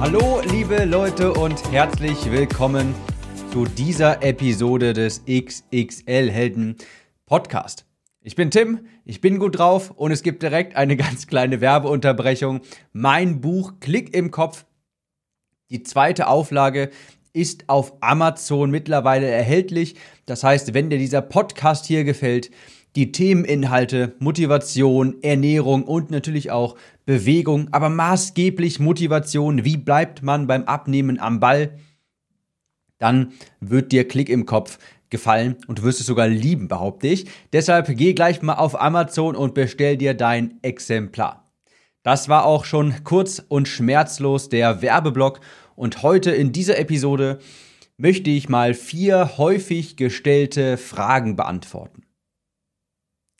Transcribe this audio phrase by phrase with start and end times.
[0.00, 2.94] Hallo liebe Leute und herzlich willkommen
[3.52, 6.76] zu dieser Episode des XXL Helden
[7.26, 7.84] Podcast.
[8.22, 12.62] Ich bin Tim, ich bin gut drauf und es gibt direkt eine ganz kleine Werbeunterbrechung.
[12.94, 14.64] Mein Buch Klick im Kopf,
[15.68, 16.88] die zweite Auflage,
[17.34, 19.96] ist auf Amazon mittlerweile erhältlich.
[20.24, 22.50] Das heißt, wenn dir dieser Podcast hier gefällt,
[22.96, 26.76] die Themeninhalte, Motivation, Ernährung und natürlich auch
[27.10, 31.76] Bewegung, aber maßgeblich Motivation, wie bleibt man beim Abnehmen am Ball,
[32.98, 37.26] dann wird dir Klick im Kopf gefallen und du wirst es sogar lieben, behaupte ich.
[37.52, 41.50] Deshalb geh gleich mal auf Amazon und bestell dir dein Exemplar.
[42.04, 45.40] Das war auch schon kurz und schmerzlos der Werbeblock
[45.74, 47.40] und heute in dieser Episode
[47.96, 52.04] möchte ich mal vier häufig gestellte Fragen beantworten.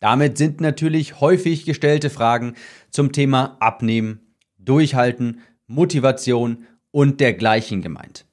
[0.00, 2.54] Damit sind natürlich häufig gestellte Fragen
[2.90, 8.26] zum Thema Abnehmen, Durchhalten, Motivation und dergleichen gemeint.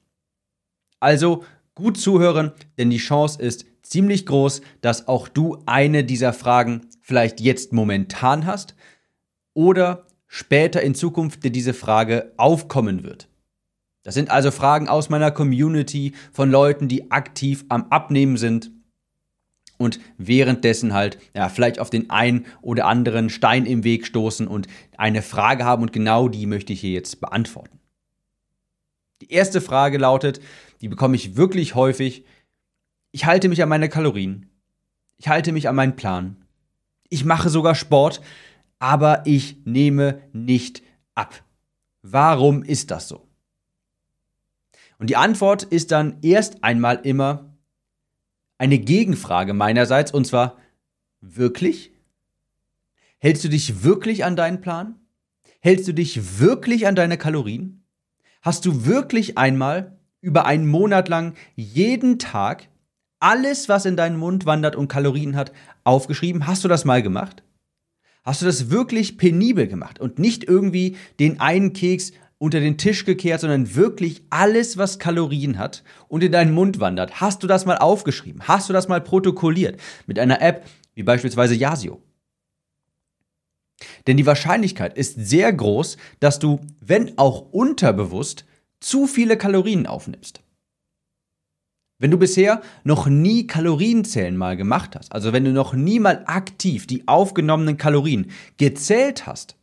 [0.98, 6.86] Also gut zuhören, denn die Chance ist ziemlich groß, dass auch du eine dieser Fragen
[7.00, 8.74] vielleicht jetzt momentan hast
[9.54, 13.28] oder später in Zukunft dir diese Frage aufkommen wird.
[14.02, 18.70] Das sind also Fragen aus meiner Community von Leuten, die aktiv am Abnehmen sind
[19.78, 24.66] und währenddessen halt ja, vielleicht auf den einen oder anderen Stein im Weg stoßen und
[24.96, 27.78] eine Frage haben und genau die möchte ich hier jetzt beantworten.
[29.22, 30.40] Die erste Frage lautet,
[30.80, 32.24] die bekomme ich wirklich häufig,
[33.10, 34.50] ich halte mich an meine Kalorien,
[35.16, 36.36] ich halte mich an meinen Plan,
[37.08, 38.20] ich mache sogar Sport,
[38.78, 40.82] aber ich nehme nicht
[41.14, 41.42] ab.
[42.02, 43.26] Warum ist das so?
[44.98, 47.47] Und die Antwort ist dann erst einmal immer,
[48.58, 50.56] eine Gegenfrage meinerseits, und zwar,
[51.20, 51.92] wirklich?
[53.18, 54.96] Hältst du dich wirklich an deinen Plan?
[55.60, 57.84] Hältst du dich wirklich an deine Kalorien?
[58.42, 62.68] Hast du wirklich einmal über einen Monat lang jeden Tag
[63.20, 65.52] alles, was in deinen Mund wandert und Kalorien hat,
[65.84, 66.46] aufgeschrieben?
[66.46, 67.42] Hast du das mal gemacht?
[68.24, 73.04] Hast du das wirklich penibel gemacht und nicht irgendwie den einen Keks unter den Tisch
[73.04, 77.20] gekehrt, sondern wirklich alles, was Kalorien hat und in deinen Mund wandert.
[77.20, 78.42] Hast du das mal aufgeschrieben?
[78.46, 82.00] Hast du das mal protokolliert mit einer App wie beispielsweise Yasio?
[84.06, 88.44] Denn die Wahrscheinlichkeit ist sehr groß, dass du, wenn auch unterbewusst,
[88.80, 90.40] zu viele Kalorien aufnimmst.
[92.00, 96.22] Wenn du bisher noch nie Kalorienzählen mal gemacht hast, also wenn du noch nie mal
[96.26, 99.57] aktiv die aufgenommenen Kalorien gezählt hast,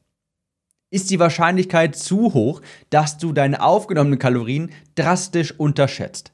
[0.96, 6.32] ist die Wahrscheinlichkeit zu hoch, dass du deine aufgenommenen Kalorien drastisch unterschätzt.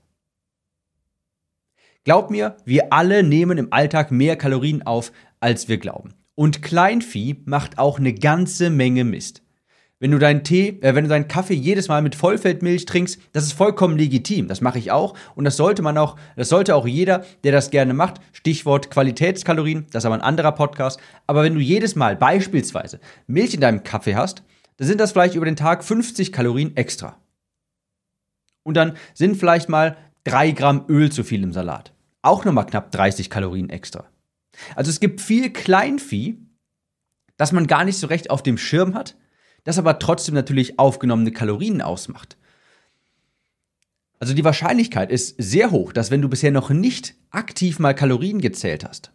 [2.04, 6.14] Glaub mir, wir alle nehmen im Alltag mehr Kalorien auf, als wir glauben.
[6.36, 9.42] Und Kleinvieh macht auch eine ganze Menge Mist.
[10.00, 13.44] Wenn du deinen Tee, äh, wenn du deinen Kaffee jedes Mal mit Vollfettmilch trinkst, das
[13.44, 14.48] ist vollkommen legitim.
[14.48, 17.70] Das mache ich auch und das sollte man auch, das sollte auch jeder, der das
[17.70, 18.20] gerne macht.
[18.32, 21.00] Stichwort Qualitätskalorien, das ist aber ein anderer Podcast.
[21.28, 24.42] Aber wenn du jedes Mal beispielsweise Milch in deinem Kaffee hast,
[24.82, 27.16] dann sind das vielleicht über den Tag 50 Kalorien extra.
[28.64, 31.94] Und dann sind vielleicht mal 3 Gramm Öl zu viel im Salat.
[32.24, 34.10] Auch nochmal knapp 30 Kalorien extra.
[34.76, 36.40] Also es gibt viel Kleinvieh,
[37.38, 39.16] das man gar nicht so recht auf dem Schirm hat,
[39.66, 42.36] das aber trotzdem natürlich aufgenommene Kalorien ausmacht.
[44.18, 48.42] Also die Wahrscheinlichkeit ist sehr hoch, dass wenn du bisher noch nicht aktiv mal Kalorien
[48.42, 49.12] gezählt hast,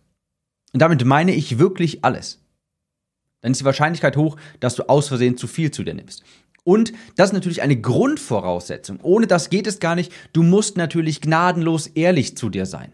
[0.72, 2.45] und damit meine ich wirklich alles,
[3.40, 6.22] dann ist die Wahrscheinlichkeit hoch, dass du aus Versehen zu viel zu dir nimmst.
[6.64, 8.98] Und das ist natürlich eine Grundvoraussetzung.
[9.02, 10.12] Ohne das geht es gar nicht.
[10.32, 12.92] Du musst natürlich gnadenlos ehrlich zu dir sein.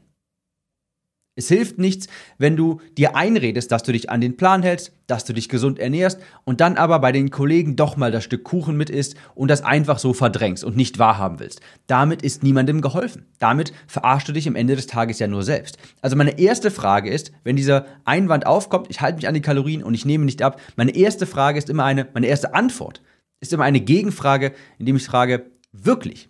[1.34, 5.24] Es hilft nichts, wenn du dir einredest, dass du dich an den Plan hältst, dass
[5.24, 8.76] du dich gesund ernährst und dann aber bei den Kollegen doch mal das Stück Kuchen
[8.76, 11.62] mit isst und das einfach so verdrängst und nicht wahrhaben willst.
[11.86, 13.24] Damit ist niemandem geholfen.
[13.38, 15.78] Damit verarschst du dich am Ende des Tages ja nur selbst.
[16.02, 19.82] Also meine erste Frage ist, wenn dieser Einwand aufkommt, ich halte mich an die Kalorien
[19.82, 23.00] und ich nehme nicht ab, meine erste Frage ist immer eine, meine erste Antwort
[23.40, 26.28] ist immer eine Gegenfrage, indem ich frage, wirklich?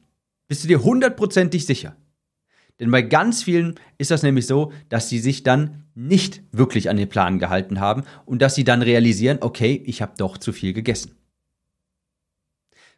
[0.49, 1.97] Bist du dir hundertprozentig sicher?
[2.82, 6.96] Denn bei ganz vielen ist das nämlich so, dass sie sich dann nicht wirklich an
[6.96, 10.73] den Plan gehalten haben und dass sie dann realisieren, okay, ich habe doch zu viel
[10.73, 11.12] gegessen.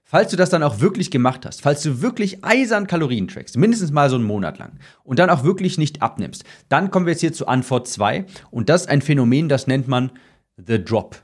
[0.03, 3.93] Falls du das dann auch wirklich gemacht hast, falls du wirklich eisern Kalorien trackst, mindestens
[3.93, 7.21] mal so einen Monat lang und dann auch wirklich nicht abnimmst, dann kommen wir jetzt
[7.21, 10.13] hier zu Antwort 2 und das ist ein Phänomen, das nennt man
[10.57, 11.23] The Drop.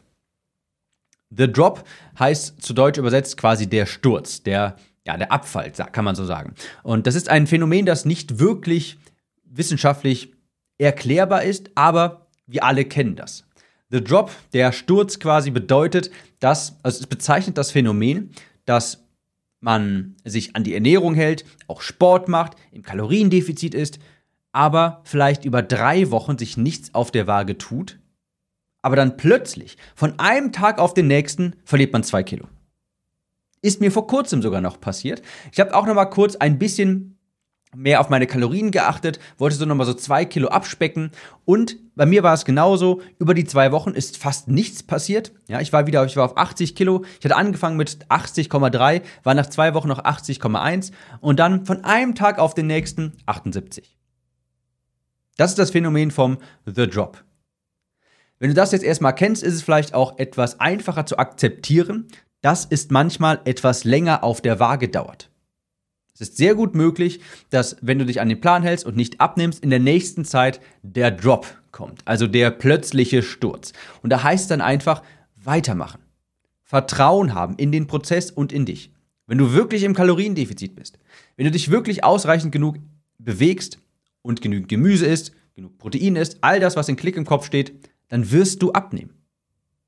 [1.31, 1.85] The Drop
[2.19, 4.77] heißt zu Deutsch übersetzt quasi der Sturz, der,
[5.07, 6.55] ja, der Abfall, kann man so sagen.
[6.83, 8.99] Und das ist ein Phänomen, das nicht wirklich
[9.45, 10.35] wissenschaftlich
[10.79, 13.45] erklärbar ist, aber wir alle kennen das.
[13.91, 18.31] The Drop, der Sturz quasi bedeutet, dass, also es bezeichnet das Phänomen,
[18.65, 19.05] dass
[19.61, 23.99] man sich an die Ernährung hält, auch Sport macht, im Kaloriendefizit ist,
[24.53, 27.99] aber vielleicht über drei Wochen sich nichts auf der Waage tut,
[28.83, 32.47] aber dann plötzlich von einem Tag auf den nächsten verliert man zwei Kilo.
[33.63, 35.23] Ist mir vor kurzem sogar noch passiert.
[35.53, 37.19] Ich habe auch noch mal kurz ein bisschen
[37.75, 41.13] mehr auf meine Kalorien geachtet, wollte so nochmal so zwei Kilo abspecken
[41.45, 43.01] und bei mir war es genauso.
[43.19, 45.33] Über die zwei Wochen ist fast nichts passiert.
[45.49, 47.05] Ja, ich war wieder, ich war auf 80 Kilo.
[47.19, 52.15] Ich hatte angefangen mit 80,3, war nach zwei Wochen noch 80,1 und dann von einem
[52.15, 53.97] Tag auf den nächsten 78.
[55.37, 57.23] Das ist das Phänomen vom The Drop.
[58.39, 62.09] Wenn du das jetzt erstmal kennst, ist es vielleicht auch etwas einfacher zu akzeptieren,
[62.43, 65.31] dass es manchmal etwas länger auf der Waage dauert.
[66.15, 69.21] Es ist sehr gut möglich, dass wenn du dich an den Plan hältst und nicht
[69.21, 73.73] abnimmst, in der nächsten Zeit der Drop kommt, also der plötzliche Sturz.
[74.03, 75.03] Und da heißt es dann einfach
[75.37, 76.03] weitermachen.
[76.63, 78.93] Vertrauen haben in den Prozess und in dich.
[79.27, 80.99] Wenn du wirklich im Kaloriendefizit bist,
[81.37, 82.77] wenn du dich wirklich ausreichend genug
[83.19, 83.79] bewegst
[84.23, 87.73] und genügend Gemüse isst, genug Protein isst, all das, was in Klick im Kopf steht,
[88.09, 89.15] dann wirst du abnehmen.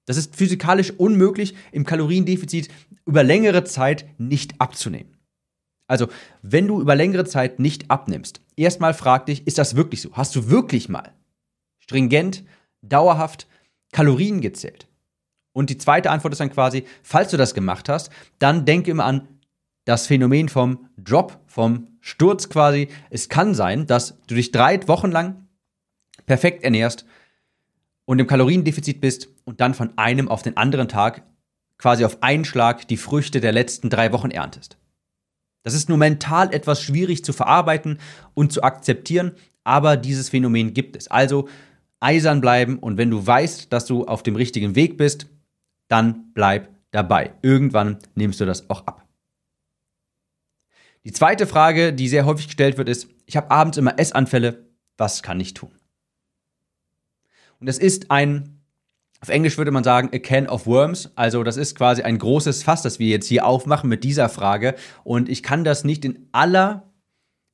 [0.05, 2.69] Das ist physikalisch unmöglich, im Kaloriendefizit
[3.07, 5.17] über längere Zeit nicht abzunehmen.
[5.87, 6.09] Also,
[6.43, 10.13] wenn du über längere Zeit nicht abnimmst, erstmal frag dich, ist das wirklich so?
[10.15, 11.13] Hast du wirklich mal
[11.79, 12.45] stringent,
[12.81, 13.47] dauerhaft
[13.93, 14.89] Kalorien gezählt?
[15.53, 19.05] Und die zweite Antwort ist dann quasi, falls du das gemacht hast, dann denke immer
[19.05, 19.29] an
[19.85, 22.89] das Phänomen vom Drop, vom Sturz quasi.
[23.11, 25.47] Es kann sein, dass du dich drei Wochen lang
[26.25, 27.05] perfekt ernährst
[28.13, 31.23] und im Kaloriendefizit bist und dann von einem auf den anderen Tag
[31.79, 34.77] quasi auf einen Schlag die Früchte der letzten drei Wochen erntest.
[35.63, 37.99] Das ist nur mental etwas schwierig zu verarbeiten
[38.35, 39.33] und zu akzeptieren,
[39.65, 41.09] aber dieses Phänomen gibt es.
[41.09, 41.49] Also
[42.01, 45.29] eisern bleiben und wenn du weißt, dass du auf dem richtigen Weg bist,
[45.89, 47.33] dann bleib dabei.
[47.41, 49.07] Irgendwann nimmst du das auch ab.
[51.05, 54.67] Die zweite Frage, die sehr häufig gestellt wird, ist, ich habe abends immer Essanfälle,
[54.99, 55.73] was kann ich tun?
[57.63, 58.59] Und das ist ein
[59.21, 61.13] auf Englisch würde man sagen, a can of worms.
[61.15, 64.75] Also das ist quasi ein großes Fass, das wir jetzt hier aufmachen mit dieser Frage.
[65.05, 66.91] Und ich kann das nicht in aller,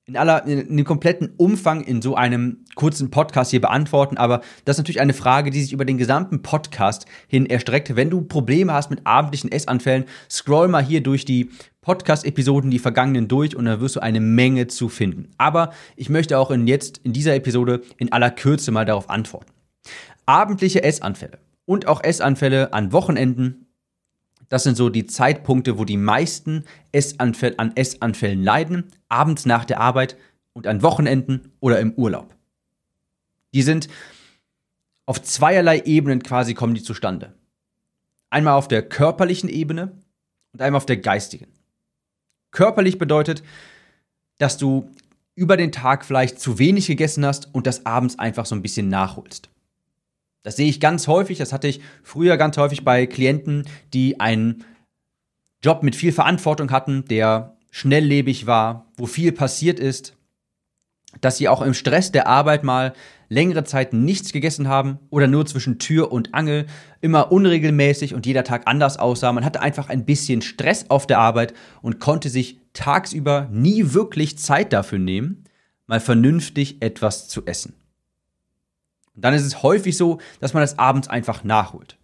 [0.07, 4.17] in aller, in dem kompletten Umfang in so einem kurzen Podcast hier beantworten.
[4.17, 7.95] Aber das ist natürlich eine Frage, die sich über den gesamten Podcast hin erstreckt.
[7.97, 11.51] Wenn du Probleme hast mit abendlichen Essanfällen, scroll mal hier durch die
[11.83, 15.33] Podcast-Episoden, die vergangenen durch und da wirst du eine Menge zu finden.
[15.37, 19.58] Aber ich möchte auch in jetzt in dieser Episode in aller Kürze mal darauf antworten.
[20.27, 23.67] Abendliche Essanfälle und auch Essanfälle an Wochenenden.
[24.49, 29.81] Das sind so die Zeitpunkte, wo die meisten Essanfäll an Essanfällen leiden, abends nach der
[29.81, 30.17] Arbeit
[30.53, 32.35] und an Wochenenden oder im Urlaub.
[33.55, 33.89] Die sind
[35.07, 37.35] auf zweierlei Ebenen quasi kommen die zustande.
[38.31, 39.93] Einmal auf der körperlichen Ebene
[40.53, 41.49] und einmal auf der geistigen.
[42.51, 43.43] Körperlich bedeutet,
[44.39, 44.91] dass du
[45.35, 48.89] über den Tag vielleicht zu wenig gegessen hast und das abends einfach so ein bisschen
[48.89, 49.49] nachholst.
[50.43, 54.65] Das sehe ich ganz häufig, das hatte ich früher ganz häufig bei Klienten, die einen
[55.63, 60.17] Job mit viel Verantwortung hatten, der schnelllebig war, wo viel passiert ist,
[61.21, 62.93] dass sie auch im Stress der Arbeit mal
[63.29, 66.67] längere Zeit nichts gegessen haben oder nur zwischen Tür und Angel,
[67.01, 69.33] immer unregelmäßig und jeder Tag anders aussah.
[69.33, 74.39] Man hatte einfach ein bisschen Stress auf der Arbeit und konnte sich tagsüber nie wirklich
[74.39, 75.45] Zeit dafür nehmen,
[75.87, 77.78] mal vernünftig etwas zu essen.
[79.19, 81.99] Und dann ist es häufig so, dass man das abends einfach nachholt.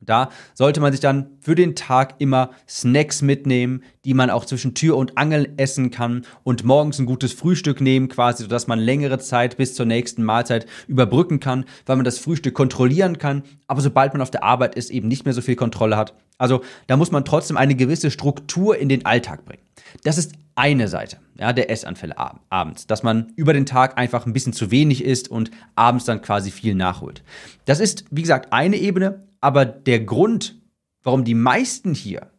[0.00, 4.74] Da sollte man sich dann für den Tag immer Snacks mitnehmen, die man auch zwischen
[4.74, 9.18] Tür und Angel essen kann und morgens ein gutes Frühstück nehmen, quasi, sodass man längere
[9.18, 13.42] Zeit bis zur nächsten Mahlzeit überbrücken kann, weil man das Frühstück kontrollieren kann.
[13.66, 16.14] Aber sobald man auf der Arbeit ist, eben nicht mehr so viel Kontrolle hat.
[16.38, 19.64] Also da muss man trotzdem eine gewisse Struktur in den Alltag bringen.
[20.04, 24.26] Das ist eine Seite ja, der Essanfälle ab abends, dass man über den Tag einfach
[24.26, 27.24] ein bisschen zu wenig isst und abends dann quasi viel nachholt.
[27.64, 30.60] Das ist, wie gesagt, eine Ebene, aber der Grund,
[31.02, 32.30] warum die meisten hier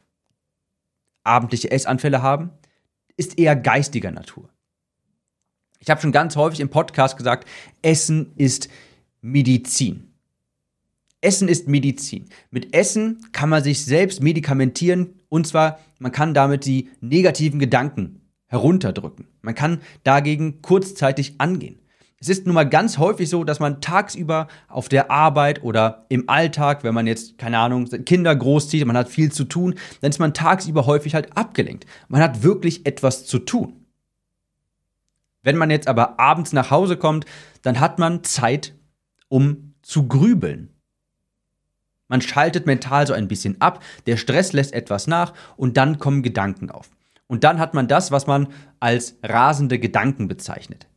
[1.24, 2.52] abendliche Essanfälle haben,
[3.18, 4.50] ist eher geistiger Natur.
[5.80, 7.48] Ich habe schon ganz häufig im Podcast gesagt,
[7.82, 8.70] Essen ist
[9.22, 10.11] Medizin.
[11.22, 12.26] Essen ist Medizin.
[12.50, 18.22] Mit Essen kann man sich selbst medikamentieren und zwar, man kann damit die negativen Gedanken
[18.48, 19.28] herunterdrücken.
[19.42, 21.80] Man kann dagegen kurzzeitig angehen.
[22.20, 26.30] Es ist nun mal ganz häufig so, dass man tagsüber auf der Arbeit oder im
[26.30, 30.20] Alltag, wenn man jetzt, keine Ahnung, Kinder großzieht, man hat viel zu tun, dann ist
[30.20, 31.88] man tagsüber häufig halt abgelenkt.
[32.10, 33.86] Man hat wirklich etwas zu tun.
[35.42, 37.26] Wenn man jetzt aber abends nach Hause kommt,
[37.64, 38.76] dann hat man Zeit,
[39.28, 40.71] um zu grübeln.
[42.12, 46.24] Man schaltet mental so ein bisschen ab, der Stress lässt etwas nach und dann kommen
[46.24, 46.90] Gedanken auf.
[47.28, 48.50] Und dann hat man das, was man
[48.82, 50.88] als rasende Gedanken bezeichnet.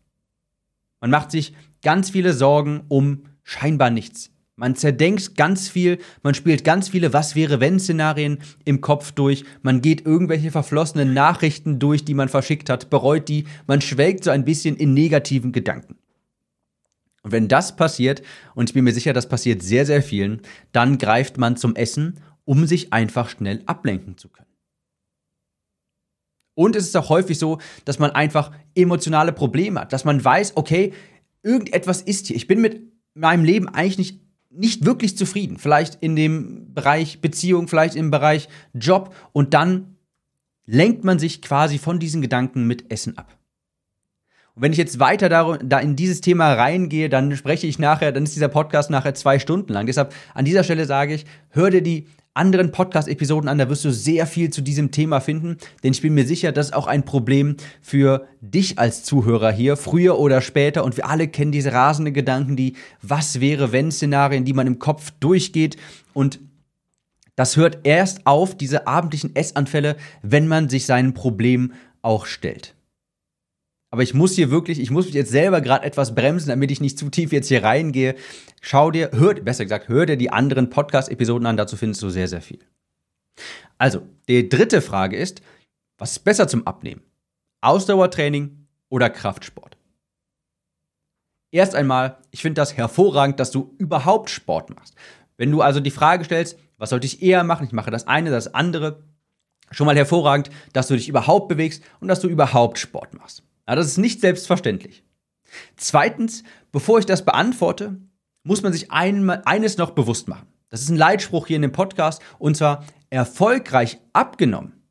[1.00, 4.32] Man macht sich ganz viele Sorgen um scheinbar nichts.
[4.56, 9.44] Man zerdenkt ganz viel, man spielt ganz viele Was wäre wenn Szenarien im Kopf durch,
[9.62, 14.32] man geht irgendwelche verflossenen Nachrichten durch, die man verschickt hat, bereut die, man schwelgt so
[14.32, 15.96] ein bisschen in negativen Gedanken.
[17.24, 18.22] Und wenn das passiert,
[18.54, 22.20] und ich bin mir sicher, das passiert sehr, sehr vielen, dann greift man zum Essen,
[22.44, 24.44] um sich einfach schnell ablenken zu können.
[26.54, 30.56] Und es ist auch häufig so, dass man einfach emotionale Probleme hat, dass man weiß,
[30.56, 30.92] okay,
[31.42, 32.36] irgendetwas ist hier.
[32.36, 35.58] Ich bin mit meinem Leben eigentlich nicht, nicht wirklich zufrieden.
[35.58, 39.14] Vielleicht in dem Bereich Beziehung, vielleicht im Bereich Job.
[39.32, 39.96] Und dann
[40.66, 43.36] lenkt man sich quasi von diesen Gedanken mit Essen ab.
[44.54, 48.12] Und wenn ich jetzt weiter da, da in dieses Thema reingehe, dann spreche ich nachher,
[48.12, 49.86] dann ist dieser Podcast nachher zwei Stunden lang.
[49.86, 53.92] Deshalb an dieser Stelle sage ich, hör dir die anderen Podcast-Episoden an, da wirst du
[53.92, 57.04] sehr viel zu diesem Thema finden, denn ich bin mir sicher, das ist auch ein
[57.04, 60.84] Problem für dich als Zuhörer hier, früher oder später.
[60.84, 64.80] Und wir alle kennen diese rasende Gedanken, die Was wäre wenn Szenarien, die man im
[64.80, 65.76] Kopf durchgeht.
[66.12, 66.40] Und
[67.36, 72.74] das hört erst auf, diese abendlichen Essanfälle, wenn man sich seinen Problem auch stellt.
[73.94, 76.80] Aber ich muss hier wirklich, ich muss mich jetzt selber gerade etwas bremsen, damit ich
[76.80, 78.16] nicht zu tief jetzt hier reingehe.
[78.60, 82.26] Schau dir, hör, besser gesagt, hör dir die anderen Podcast-Episoden an, dazu findest du sehr,
[82.26, 82.58] sehr viel.
[83.78, 85.42] Also, die dritte Frage ist,
[85.96, 87.02] was ist besser zum Abnehmen?
[87.60, 89.76] Ausdauertraining oder Kraftsport?
[91.52, 94.96] Erst einmal, ich finde das hervorragend, dass du überhaupt Sport machst.
[95.36, 97.68] Wenn du also die Frage stellst, was sollte ich eher machen?
[97.68, 99.04] Ich mache das eine, das andere.
[99.70, 103.44] Schon mal hervorragend, dass du dich überhaupt bewegst und dass du überhaupt Sport machst.
[103.66, 105.04] Ja, das ist nicht selbstverständlich.
[105.76, 106.42] Zweitens,
[106.72, 107.98] bevor ich das beantworte,
[108.42, 110.48] muss man sich ein, eines noch bewusst machen.
[110.68, 114.84] Das ist ein Leitspruch hier in dem Podcast und zwar erfolgreich abgenommen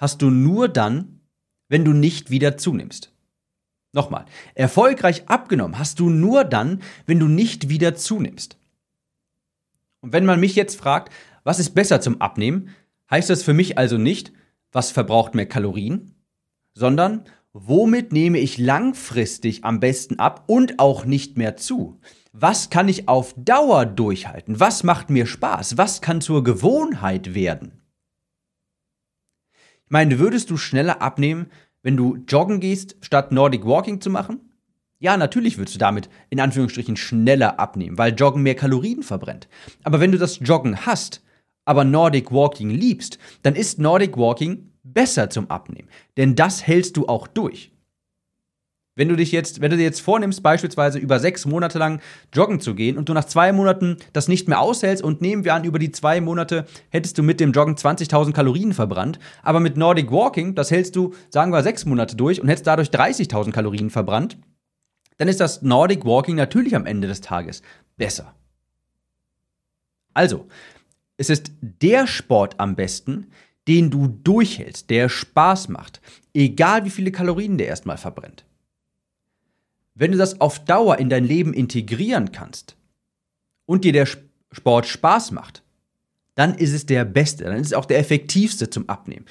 [0.00, 1.20] hast du nur dann,
[1.68, 3.12] wenn du nicht wieder zunimmst.
[3.92, 8.56] Nochmal, erfolgreich abgenommen hast du nur dann, wenn du nicht wieder zunimmst.
[10.00, 11.12] Und wenn man mich jetzt fragt,
[11.44, 12.70] was ist besser zum Abnehmen,
[13.10, 14.32] heißt das für mich also nicht,
[14.72, 16.14] was verbraucht mehr Kalorien,
[16.72, 21.98] sondern Womit nehme ich langfristig am besten ab und auch nicht mehr zu?
[22.32, 24.60] Was kann ich auf Dauer durchhalten?
[24.60, 25.76] Was macht mir Spaß?
[25.76, 27.82] Was kann zur Gewohnheit werden?
[29.84, 31.50] Ich meine, würdest du schneller abnehmen,
[31.82, 34.40] wenn du joggen gehst, statt Nordic Walking zu machen?
[35.00, 39.48] Ja, natürlich würdest du damit in Anführungsstrichen schneller abnehmen, weil Joggen mehr Kalorien verbrennt.
[39.82, 41.24] Aber wenn du das Joggen hast,
[41.64, 45.88] aber Nordic Walking liebst, dann ist Nordic Walking besser zum Abnehmen.
[46.16, 47.72] Denn das hältst du auch durch.
[48.96, 52.00] Wenn du dich jetzt, wenn du dir jetzt vornimmst, beispielsweise über sechs Monate lang
[52.34, 55.54] joggen zu gehen und du nach zwei Monaten das nicht mehr aushältst und nehmen wir
[55.54, 59.76] an, über die zwei Monate hättest du mit dem Joggen 20.000 Kalorien verbrannt, aber mit
[59.76, 63.90] Nordic Walking, das hältst du, sagen wir, sechs Monate durch und hättest dadurch 30.000 Kalorien
[63.90, 64.36] verbrannt,
[65.18, 67.62] dann ist das Nordic Walking natürlich am Ende des Tages
[67.96, 68.34] besser.
[70.12, 70.46] Also,
[71.16, 73.28] es ist der Sport am besten,
[73.70, 76.00] den du durchhältst, der Spaß macht,
[76.34, 78.44] egal wie viele Kalorien der erstmal verbrennt.
[79.94, 82.74] Wenn du das auf Dauer in dein Leben integrieren kannst
[83.66, 84.08] und dir der
[84.50, 85.62] Sport Spaß macht,
[86.34, 89.26] dann ist es der beste, dann ist es auch der effektivste zum Abnehmen.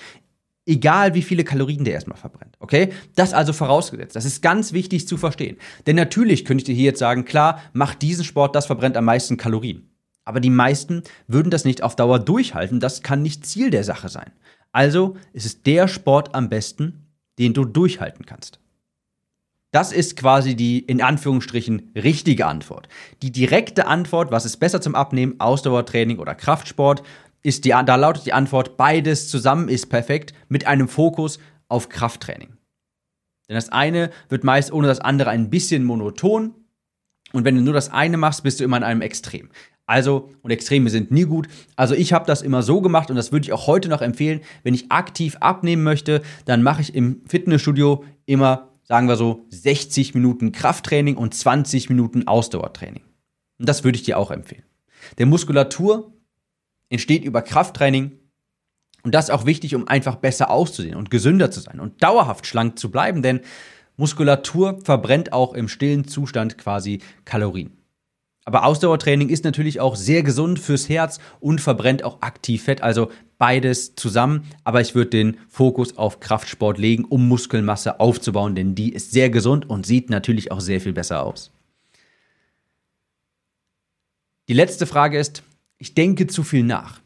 [0.66, 2.56] Egal wie viele Kalorien der erstmal verbrennt.
[2.60, 2.94] Okay?
[3.16, 4.16] Das also vorausgesetzt.
[4.16, 5.58] Das ist ganz wichtig zu verstehen.
[5.86, 9.04] Denn natürlich könnte ich dir hier jetzt sagen, klar, mach diesen Sport, das verbrennt am
[9.04, 9.89] meisten Kalorien.
[10.26, 12.80] Aber die meisten würden das nicht auf Dauer durchhalten.
[12.80, 14.32] Das kann nicht Ziel der Sache sein.
[14.72, 17.08] Also ist es der Sport am besten,
[17.40, 18.60] den du durchhalten kannst.
[19.72, 22.90] Das ist quasi die in Anführungsstrichen richtige Antwort.
[23.22, 27.04] Die direkte Antwort, was ist besser zum Abnehmen, Ausdauertraining oder Kraftsport,
[27.44, 32.58] ist die, da lautet die Antwort, beides zusammen ist perfekt mit einem Fokus auf Krafttraining.
[33.48, 36.54] Denn das eine wird meist ohne das andere ein bisschen monoton.
[37.34, 39.50] Und wenn du nur das eine machst, bist du immer in einem Extrem.
[39.86, 41.48] Also, und Extreme sind nie gut.
[41.76, 44.42] Also ich habe das immer so gemacht und das würde ich auch heute noch empfehlen.
[44.64, 50.14] Wenn ich aktiv abnehmen möchte, dann mache ich im Fitnessstudio immer, sagen wir so, 60
[50.14, 53.04] Minuten Krafttraining und 20 Minuten Ausdauertraining.
[53.58, 54.64] Und das würde ich dir auch empfehlen.
[55.18, 56.14] Denn Muskulatur
[56.90, 58.12] entsteht über Krafttraining
[59.04, 62.46] und das ist auch wichtig, um einfach besser auszusehen und gesünder zu sein und dauerhaft
[62.46, 63.42] schlank zu bleiben, denn
[64.00, 67.72] Muskulatur verbrennt auch im stillen Zustand quasi Kalorien.
[68.46, 73.12] Aber Ausdauertraining ist natürlich auch sehr gesund fürs Herz und verbrennt auch aktiv Fett, also
[73.38, 74.46] beides zusammen.
[74.64, 79.30] Aber ich würde den Fokus auf Kraftsport legen, um Muskelmasse aufzubauen, denn die ist sehr
[79.30, 81.52] gesund und sieht natürlich auch sehr viel besser aus.
[84.48, 85.44] Die letzte Frage ist,
[85.78, 87.02] ich denke zu viel nach.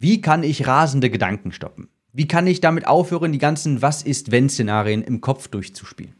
[0.00, 1.88] Wie kann ich rasende Gedanken stoppen?
[2.16, 6.14] Wie kann ich damit aufhören, die ganzen Was ist wenn Szenarien im Kopf durchzuspielen?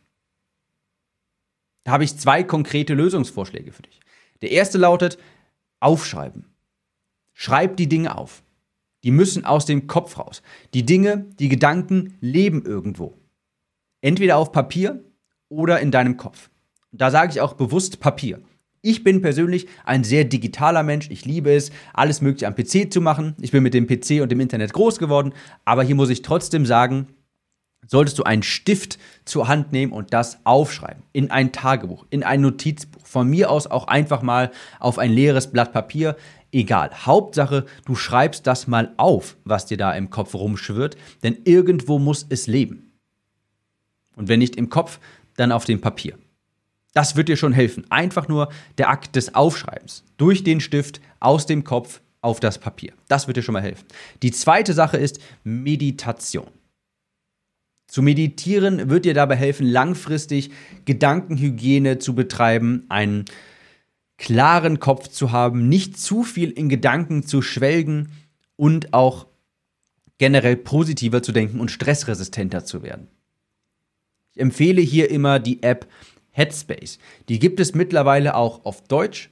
[1.84, 4.00] Da habe ich zwei konkrete Lösungsvorschläge für dich.
[4.42, 5.16] Der erste lautet
[5.80, 6.44] aufschreiben.
[7.32, 8.42] Schreib die Dinge auf.
[9.04, 10.42] Die müssen aus dem Kopf raus.
[10.74, 13.16] Die Dinge, die Gedanken leben irgendwo.
[14.02, 15.02] Entweder auf Papier
[15.48, 16.50] oder in deinem Kopf.
[16.92, 18.42] Da sage ich auch bewusst Papier.
[18.82, 21.10] Ich bin persönlich ein sehr digitaler Mensch.
[21.10, 23.34] Ich liebe es, alles Mögliche am PC zu machen.
[23.40, 25.32] Ich bin mit dem PC und dem Internet groß geworden.
[25.64, 27.08] Aber hier muss ich trotzdem sagen,
[27.86, 31.02] solltest du einen Stift zur Hand nehmen und das aufschreiben.
[31.12, 33.04] In ein Tagebuch, in ein Notizbuch.
[33.04, 36.16] Von mir aus auch einfach mal auf ein leeres Blatt Papier.
[36.52, 36.90] Egal.
[37.06, 40.96] Hauptsache, du schreibst das mal auf, was dir da im Kopf rumschwirrt.
[41.22, 42.92] Denn irgendwo muss es leben.
[44.16, 44.98] Und wenn nicht im Kopf,
[45.36, 46.16] dann auf dem Papier.
[46.96, 47.84] Das wird dir schon helfen.
[47.90, 48.48] Einfach nur
[48.78, 50.02] der Akt des Aufschreibens.
[50.16, 52.94] Durch den Stift, aus dem Kopf, auf das Papier.
[53.06, 53.84] Das wird dir schon mal helfen.
[54.22, 56.48] Die zweite Sache ist Meditation.
[57.86, 60.52] Zu meditieren wird dir dabei helfen, langfristig
[60.86, 63.26] Gedankenhygiene zu betreiben, einen
[64.16, 68.08] klaren Kopf zu haben, nicht zu viel in Gedanken zu schwelgen
[68.56, 69.26] und auch
[70.16, 73.08] generell positiver zu denken und stressresistenter zu werden.
[74.32, 75.86] Ich empfehle hier immer die App
[76.36, 76.98] Headspace.
[77.28, 79.30] Die gibt es mittlerweile auch auf Deutsch.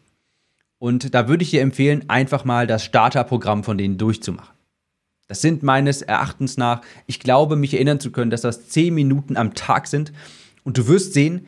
[0.79, 4.55] Und da würde ich dir empfehlen, einfach mal das Starterprogramm von denen durchzumachen.
[5.29, 9.37] Das sind meines Erachtens nach, ich glaube, mich erinnern zu können, dass das 10 Minuten
[9.37, 10.13] am Tag sind.
[10.65, 11.47] Und du wirst sehen,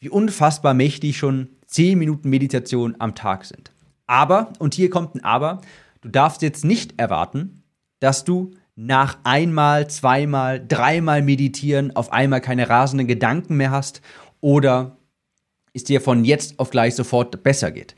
[0.00, 3.72] wie unfassbar mächtig schon 10 Minuten Meditation am Tag sind.
[4.06, 5.60] Aber, und hier kommt ein Aber,
[6.00, 7.62] du darfst jetzt nicht erwarten,
[8.00, 14.00] dass du nach einmal, zweimal, dreimal meditieren auf einmal keine rasenden Gedanken mehr hast
[14.40, 14.96] oder
[15.72, 17.94] es dir von jetzt auf gleich sofort besser geht.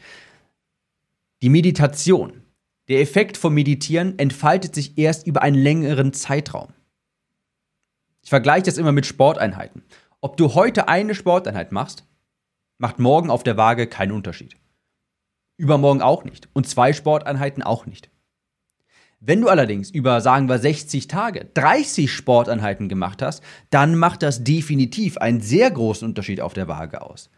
[1.42, 2.42] Die Meditation,
[2.88, 6.68] der Effekt vom Meditieren entfaltet sich erst über einen längeren Zeitraum.
[8.22, 9.82] Ich vergleiche das immer mit Sporteinheiten.
[10.20, 12.04] Ob du heute eine Sporteinheit machst,
[12.78, 14.56] macht morgen auf der Waage keinen Unterschied.
[15.56, 16.48] Übermorgen auch nicht.
[16.52, 18.11] Und zwei Sporteinheiten auch nicht.
[19.24, 24.42] Wenn du allerdings über, sagen wir, 60 Tage 30 Sporteinheiten gemacht hast, dann macht das
[24.42, 27.30] definitiv einen sehr großen Unterschied auf der Waage aus.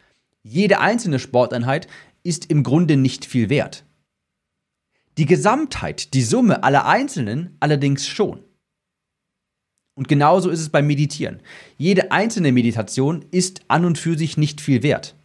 [0.42, 1.86] Jede einzelne Sporteinheit
[2.22, 3.84] ist im Grunde nicht viel wert.
[5.18, 8.42] Die Gesamtheit, die Summe aller Einzelnen allerdings schon.
[9.94, 11.42] Und genauso ist es beim Meditieren.
[11.76, 15.16] Jede einzelne Meditation ist an und für sich nicht viel wert.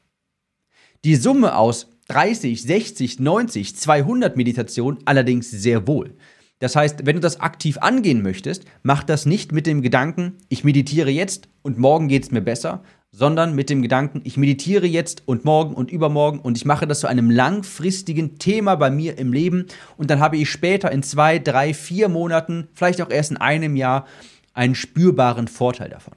[1.06, 6.18] Die Summe aus 30, 60, 90, 200 Meditationen allerdings sehr wohl.
[6.60, 10.66] Das heißt, wenn du das aktiv angehen möchtest, mach das nicht mit dem Gedanken, ich
[10.66, 15.24] meditiere jetzt und morgen geht es mir besser, sondern mit dem Gedanken, ich meditiere jetzt
[15.26, 19.34] und morgen und übermorgen und ich mache das zu einem langfristigen Thema bei mir im
[19.34, 19.66] Leben
[19.98, 23.76] und dann habe ich später in zwei, drei, vier Monaten, vielleicht auch erst in einem
[23.76, 24.06] Jahr,
[24.54, 26.16] einen spürbaren Vorteil davon.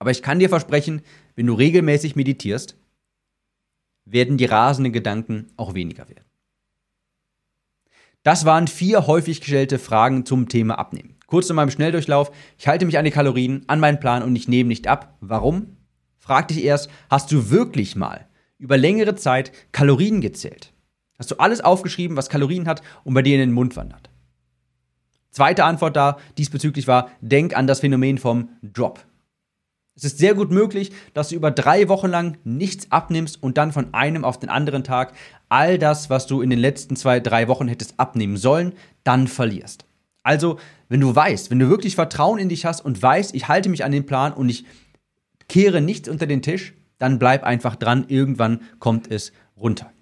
[0.00, 1.02] Aber ich kann dir versprechen,
[1.36, 2.76] wenn du regelmäßig meditierst,
[4.04, 6.24] werden die rasenden Gedanken auch weniger werden.
[8.22, 11.16] Das waren vier häufig gestellte Fragen zum Thema Abnehmen.
[11.26, 12.30] Kurz zu meinem Schnelldurchlauf.
[12.56, 15.16] Ich halte mich an die Kalorien, an meinen Plan und ich nehme nicht ab.
[15.20, 15.76] Warum?
[16.18, 20.72] Frag dich erst, hast du wirklich mal über längere Zeit Kalorien gezählt?
[21.18, 24.08] Hast du alles aufgeschrieben, was Kalorien hat und bei dir in den Mund wandert?
[25.30, 29.04] Zweite Antwort da diesbezüglich war, denk an das Phänomen vom Drop.
[29.94, 33.72] Es ist sehr gut möglich, dass du über drei Wochen lang nichts abnimmst und dann
[33.72, 35.12] von einem auf den anderen Tag
[35.50, 38.72] all das, was du in den letzten zwei, drei Wochen hättest abnehmen sollen,
[39.04, 39.84] dann verlierst.
[40.22, 43.68] Also, wenn du weißt, wenn du wirklich Vertrauen in dich hast und weißt, ich halte
[43.68, 44.64] mich an den Plan und ich
[45.48, 49.92] kehre nichts unter den Tisch, dann bleib einfach dran, irgendwann kommt es runter.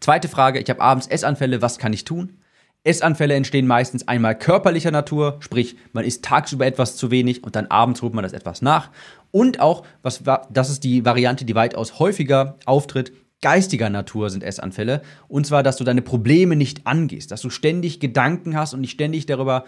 [0.00, 2.38] Zweite Frage, ich habe abends Essanfälle, was kann ich tun?
[2.84, 7.66] Essanfälle entstehen meistens einmal körperlicher Natur, sprich, man isst tagsüber etwas zu wenig und dann
[7.66, 8.90] abends holt man das etwas nach.
[9.30, 15.02] Und auch, was, das ist die Variante, die weitaus häufiger auftritt, geistiger Natur sind Essanfälle.
[15.28, 18.92] Und zwar, dass du deine Probleme nicht angehst, dass du ständig Gedanken hast und dich
[18.92, 19.64] ständig darüber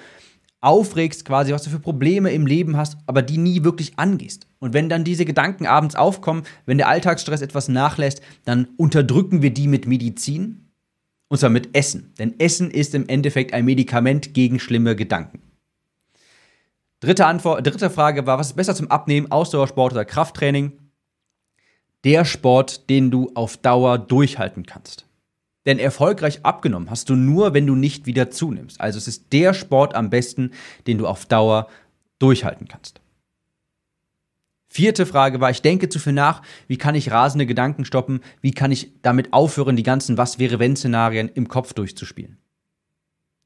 [0.60, 4.46] aufregst, quasi, was du für Probleme im Leben hast, aber die nie wirklich angehst.
[4.58, 9.52] Und wenn dann diese Gedanken abends aufkommen, wenn der Alltagsstress etwas nachlässt, dann unterdrücken wir
[9.52, 10.65] die mit Medizin
[11.28, 12.14] Und zwar mit Essen.
[12.18, 15.42] Denn Essen ist im Endeffekt ein Medikament gegen schlimme Gedanken.
[17.00, 20.72] Dritte, Antwort, dritte Frage war, was ist besser zum Abnehmen, Ausdauersport oder Krafttraining?
[22.04, 25.06] Der Sport, den du auf Dauer durchhalten kannst.
[25.66, 28.80] Denn erfolgreich abgenommen hast du nur, wenn du nicht wieder zunimmst.
[28.80, 30.52] Also es ist der Sport am besten,
[30.86, 31.68] den du auf Dauer
[32.20, 33.00] durchhalten kannst.
[34.76, 38.50] Vierte Frage war, ich denke zu viel nach, wie kann ich rasende Gedanken stoppen, wie
[38.50, 42.36] kann ich damit aufhören, die ganzen Was-wäre-wenn-Szenarien im Kopf durchzuspielen.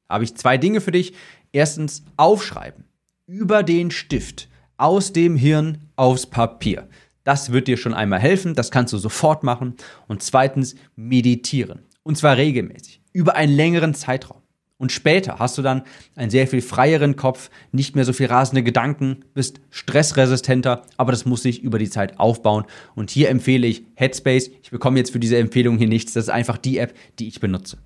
[0.08, 1.12] Habe ich zwei Dinge für dich.
[1.52, 2.82] Erstens, aufschreiben.
[3.28, 6.88] Über den Stift, aus dem Hirn aufs Papier.
[7.22, 9.76] Das wird dir schon einmal helfen, das kannst du sofort machen.
[10.08, 11.86] Und zweitens, meditieren.
[12.02, 14.42] Und zwar regelmäßig, über einen längeren Zeitraum.
[14.80, 15.82] Und später hast du dann
[16.16, 21.26] einen sehr viel freieren Kopf, nicht mehr so viel rasende Gedanken, bist stressresistenter, aber das
[21.26, 22.64] muss sich über die Zeit aufbauen.
[22.94, 24.50] Und hier empfehle ich Headspace.
[24.62, 26.14] Ich bekomme jetzt für diese Empfehlung hier nichts.
[26.14, 27.76] Das ist einfach die App, die ich benutze.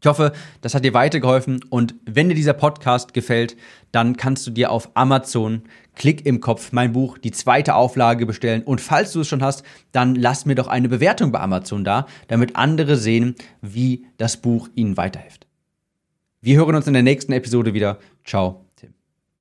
[0.00, 3.56] Ich hoffe, das hat dir weitergeholfen und wenn dir dieser Podcast gefällt,
[3.90, 5.62] dann kannst du dir auf Amazon
[5.96, 9.64] Klick im Kopf mein Buch, die zweite Auflage bestellen und falls du es schon hast,
[9.90, 14.68] dann lass mir doch eine Bewertung bei Amazon da, damit andere sehen, wie das Buch
[14.76, 15.43] ihnen weiterhilft.
[16.44, 17.98] Wir hören uns in der nächsten Episode wieder.
[18.22, 18.63] Ciao